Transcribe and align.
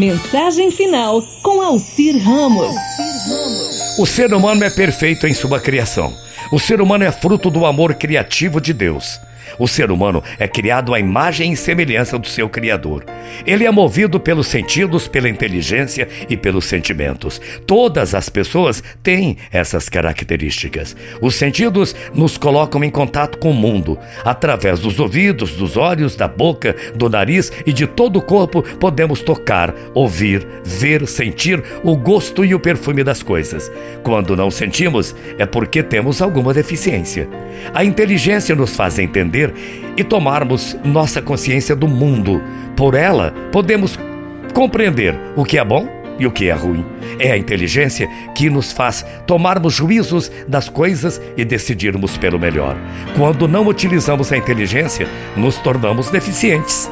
Mensagem 0.00 0.70
final 0.70 1.20
com 1.42 1.60
Alcir 1.60 2.16
Ramos. 2.16 2.74
O 3.98 4.06
ser 4.06 4.32
humano 4.32 4.64
é 4.64 4.70
perfeito 4.70 5.26
em 5.26 5.34
sua 5.34 5.60
criação. 5.60 6.14
O 6.50 6.58
ser 6.58 6.80
humano 6.80 7.04
é 7.04 7.12
fruto 7.12 7.50
do 7.50 7.66
amor 7.66 7.92
criativo 7.92 8.62
de 8.62 8.72
Deus. 8.72 9.20
O 9.58 9.68
ser 9.68 9.90
humano 9.90 10.22
é 10.38 10.46
criado 10.46 10.94
à 10.94 11.00
imagem 11.00 11.52
e 11.52 11.56
semelhança 11.56 12.18
do 12.18 12.28
seu 12.28 12.48
Criador. 12.48 13.04
Ele 13.46 13.64
é 13.64 13.70
movido 13.70 14.18
pelos 14.18 14.46
sentidos, 14.46 15.06
pela 15.08 15.28
inteligência 15.28 16.08
e 16.28 16.36
pelos 16.36 16.64
sentimentos. 16.64 17.40
Todas 17.66 18.14
as 18.14 18.28
pessoas 18.28 18.82
têm 19.02 19.36
essas 19.52 19.88
características. 19.88 20.96
Os 21.20 21.34
sentidos 21.34 21.94
nos 22.14 22.36
colocam 22.36 22.82
em 22.84 22.90
contato 22.90 23.38
com 23.38 23.50
o 23.50 23.54
mundo. 23.54 23.98
Através 24.24 24.80
dos 24.80 24.98
ouvidos, 24.98 25.52
dos 25.52 25.76
olhos, 25.76 26.16
da 26.16 26.28
boca, 26.28 26.74
do 26.94 27.08
nariz 27.08 27.52
e 27.66 27.72
de 27.72 27.86
todo 27.86 28.18
o 28.18 28.22
corpo, 28.22 28.62
podemos 28.62 29.20
tocar, 29.22 29.74
ouvir, 29.94 30.46
ver, 30.64 31.06
sentir 31.06 31.62
o 31.82 31.96
gosto 31.96 32.44
e 32.44 32.54
o 32.54 32.60
perfume 32.60 33.04
das 33.04 33.22
coisas. 33.22 33.70
Quando 34.02 34.36
não 34.36 34.50
sentimos, 34.50 35.14
é 35.38 35.46
porque 35.46 35.82
temos 35.82 36.20
alguma 36.20 36.52
deficiência. 36.52 37.28
A 37.74 37.84
inteligência 37.84 38.54
nos 38.54 38.74
faz 38.74 38.98
entender 38.98 39.39
e 39.96 40.04
tomarmos 40.04 40.76
nossa 40.84 41.22
consciência 41.22 41.74
do 41.74 41.88
mundo. 41.88 42.42
Por 42.76 42.94
ela, 42.94 43.32
podemos 43.52 43.98
compreender 44.52 45.18
o 45.36 45.44
que 45.44 45.58
é 45.58 45.64
bom 45.64 45.88
e 46.18 46.26
o 46.26 46.30
que 46.30 46.50
é 46.50 46.52
ruim. 46.52 46.84
É 47.18 47.32
a 47.32 47.36
inteligência 47.36 48.08
que 48.34 48.50
nos 48.50 48.72
faz 48.72 49.04
tomarmos 49.26 49.74
juízos 49.74 50.30
das 50.46 50.68
coisas 50.68 51.20
e 51.36 51.44
decidirmos 51.44 52.16
pelo 52.18 52.38
melhor. 52.38 52.76
Quando 53.16 53.48
não 53.48 53.66
utilizamos 53.66 54.30
a 54.30 54.36
inteligência, 54.36 55.08
nos 55.36 55.56
tornamos 55.56 56.10
deficientes. 56.10 56.90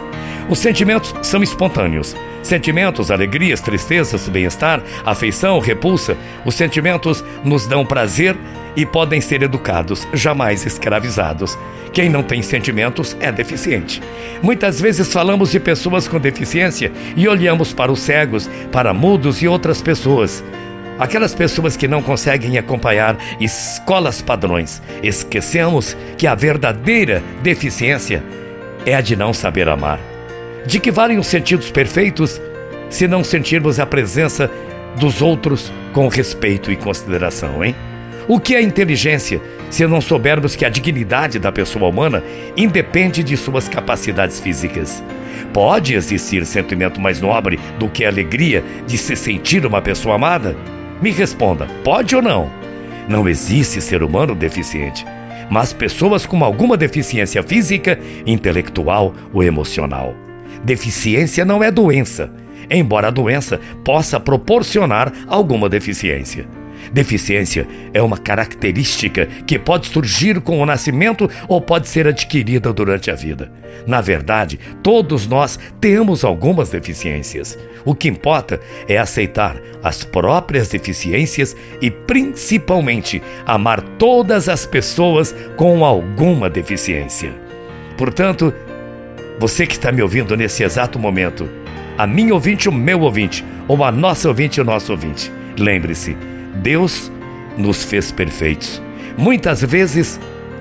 Os 0.49 0.59
sentimentos 0.59 1.15
são 1.23 1.43
espontâneos. 1.43 2.17
Sentimentos, 2.43 3.11
alegrias, 3.11 3.61
tristezas, 3.61 4.27
bem-estar, 4.29 4.83
afeição, 5.05 5.59
repulsa. 5.59 6.17
Os 6.47 6.55
sentimentos 6.55 7.23
nos 7.45 7.67
dão 7.67 7.85
prazer 7.85 8.35
e 8.77 8.87
podem 8.87 9.21
ser 9.21 9.43
educados, 9.43 10.07
jamais 10.13 10.65
escravizados. 10.65 11.59
Quem 11.93 12.09
não 12.09 12.23
tem 12.23 12.43
sentimentos 12.43 13.17
é 13.21 13.33
deficiente. 13.33 14.03
Muitas 14.43 14.81
vezes 14.81 15.13
falamos 15.13 15.51
de 15.51 15.61
pessoas 15.61 16.07
com 16.07 16.19
deficiência 16.19 16.93
e 17.17 17.27
olhamos 17.27 17.73
para 17.73 17.91
os 17.91 18.01
cegos, 18.01 18.49
para 18.71 18.95
mudos 18.95 19.43
e 19.43 19.49
outras 19.49 19.83
pessoas. 19.83 20.45
Aquelas 20.99 21.35
pessoas 21.35 21.77
que 21.77 21.87
não 21.87 22.03
conseguem 22.03 22.59
acompanhar 22.59 23.17
escolas 23.41 24.21
padrões. 24.21 24.83
Esquecemos 25.03 25.97
que 26.17 26.27
a 26.27 26.35
verdadeira 26.35 27.23
deficiência 27.43 28.23
é 28.85 28.95
a 28.95 29.01
de 29.01 29.15
não 29.15 29.33
saber 29.33 29.69
amar. 29.69 30.01
De 30.67 30.81
que 30.81 30.91
valem 30.91 31.19
os 31.19 31.27
sentidos 31.27 31.71
perfeitos 31.71 32.41
se 32.91 33.07
não 33.07 33.23
sentirmos 33.23 33.79
a 33.79 33.87
presença 33.87 34.51
dos 34.99 35.23
outros 35.23 35.73
com 35.93 36.09
respeito 36.09 36.73
e 36.73 36.77
consideração, 36.77 37.65
hein? 37.65 37.75
O 38.29 38.39
que 38.39 38.55
é 38.55 38.61
inteligência 38.61 39.41
se 39.71 39.87
não 39.87 40.03
soubermos 40.03 40.55
que 40.55 40.67
a 40.67 40.69
dignidade 40.69 41.39
da 41.39 41.51
pessoa 41.51 41.89
humana 41.89 42.23
independe 42.55 43.25
de 43.25 43.39
suas 43.39 43.71
capacidades 43.71 44.39
físicas? 44.39 45.03
Pode 45.51 45.95
existir 45.95 46.45
sentimento 46.45 47.01
mais 47.01 47.23
nobre 47.23 47.59
do 47.79 47.89
que 47.89 48.05
a 48.05 48.09
alegria 48.09 48.63
de 48.87 48.99
se 48.99 49.17
sentir 49.17 49.65
uma 49.65 49.81
pessoa 49.81 50.17
amada? 50.17 50.55
Me 51.01 51.11
responda, 51.11 51.67
pode 51.83 52.15
ou 52.15 52.21
não? 52.21 52.51
Não 53.09 53.27
existe 53.27 53.81
ser 53.81 54.03
humano 54.03 54.35
deficiente, 54.35 55.07
mas 55.49 55.73
pessoas 55.73 56.27
com 56.27 56.45
alguma 56.45 56.77
deficiência 56.77 57.43
física, 57.43 57.99
intelectual 58.27 59.15
ou 59.33 59.43
emocional. 59.43 60.15
Deficiência 60.63 61.47
não 61.47 61.65
é 61.65 61.71
doença, 61.71 62.31
embora 62.69 63.09
a 63.09 63.11
doença 63.11 63.59
possa 63.83 64.21
proporcionar 64.21 65.11
alguma 65.27 65.67
deficiência. 65.67 66.58
Deficiência 66.93 67.67
é 67.93 68.03
uma 68.03 68.19
característica 68.19 69.27
que 69.47 69.59
pode 69.59 69.89
surgir 69.89 70.41
com 70.41 70.61
o 70.61 70.67
nascimento 70.67 71.29
ou 71.47 71.61
pode 71.61 71.89
ser 71.89 72.07
adquirida 72.07 72.73
durante 72.73 73.11
a 73.11 73.15
vida. 73.15 73.51
Na 73.87 74.01
verdade, 74.01 74.59
todos 74.83 75.27
nós 75.27 75.59
temos 75.81 76.25
algumas 76.25 76.71
deficiências. 76.71 77.59
O 77.85 77.95
que 77.95 78.09
importa 78.09 78.61
é 78.89 78.99
aceitar 78.99 79.57
as 79.83 80.05
próprias 80.05 80.69
deficiências 80.69 81.57
e, 81.81 81.91
principalmente, 81.91 83.23
amar 83.47 83.81
todas 83.81 84.49
as 84.49 84.67
pessoas 84.67 85.35
com 85.57 85.85
alguma 85.85 86.51
deficiência. 86.51 87.33
Portanto, 87.97 88.53
você 89.39 89.67
que 89.67 89.75
está 89.75 89.93
me 89.93 90.03
ouvindo 90.03 90.37
nesse 90.37 90.63
exato 90.65 90.99
momento, 90.99 91.49
a 91.97 92.07
minha 92.07 92.35
ouvinte, 92.35 92.69
o 92.69 92.73
meu 92.73 93.01
ouvinte, 93.01 93.45
ou 93.67 93.83
a 93.85 93.91
nossa 93.91 94.29
ouvinte, 94.29 94.61
o 94.61 94.65
nosso 94.65 94.93
ouvinte, 94.93 95.33
lembre-se, 95.59 96.17
Deus 96.59 97.11
nos 97.57 97.85
fez 97.85 98.13
perfeitos. 98.13 98.83
Muitas 99.17 99.63
vezes, 99.63 100.21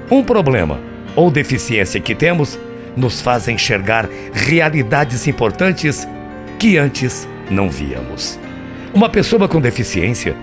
um 0.09 0.24
problema 0.24 0.80
ou 1.16 1.30
deficiência 1.30 2.00
que 2.00 2.16
temos 2.16 2.59
nos 2.96 3.22
faz 3.22 3.47
enxergar 3.47 4.07
realidades 4.34 5.28
importantes 5.28 6.07
que 6.57 6.78
antes 6.78 7.28
não 7.50 7.69
víamos. 7.69 8.40
Uma 8.94 9.09
pessoa 9.09 9.47
com 9.47 9.62
deficiência 9.62 10.36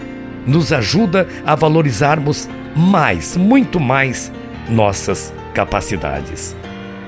nos 0.46 0.72
ajuda 0.72 1.26
a 1.44 1.54
valorizarmos 1.54 2.48
mais, 2.76 3.36
muito 3.36 3.80
mais, 3.80 4.30
nossas 4.68 5.32
capacidades. 5.52 6.54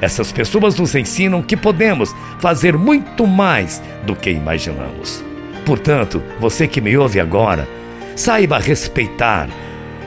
Essas 0.00 0.30
pessoas 0.32 0.76
nos 0.76 0.94
ensinam 0.94 1.42
que 1.42 1.56
podemos 1.56 2.14
fazer 2.38 2.76
muito 2.76 3.26
mais 3.26 3.82
do 4.04 4.14
que 4.14 4.30
imaginamos. 4.30 5.24
Portanto, 5.64 6.22
você 6.38 6.68
que 6.68 6.80
me 6.80 6.96
ouve 6.96 7.18
agora, 7.18 7.68
saiba 8.16 8.58
respeitar, 8.58 9.48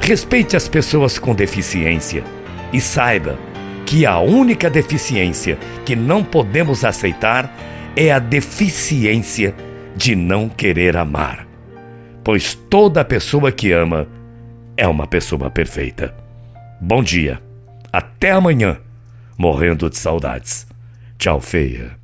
respeite 0.02 0.58
as 0.58 0.68
pessoas 0.68 1.20
com 1.20 1.36
deficiência 1.36 2.24
e 2.74 2.82
saiba 2.82 3.38
que 3.86 4.06
a 4.06 4.20
única 4.20 4.70
deficiência 4.70 5.58
que 5.86 5.96
não 5.96 6.24
podemos 6.24 6.84
aceitar 6.84 7.56
é 7.96 8.12
a 8.12 8.20
deficiência 8.20 9.56
de 9.96 10.16
não 10.16 10.50
querer 10.50 10.98
amar. 10.98 11.48
Pois 12.24 12.54
toda 12.54 13.06
pessoa 13.06 13.52
que 13.52 13.72
ama 13.72 14.08
é 14.76 14.88
uma 14.88 15.08
pessoa 15.08 15.50
perfeita. 15.50 16.14
Bom 16.82 17.04
dia. 17.04 17.42
Até 17.92 18.32
amanhã 18.32 18.78
morrendo 19.38 19.90
de 19.90 19.98
saudades. 19.98 20.68
Tchau, 21.18 21.40
feia. 21.40 21.98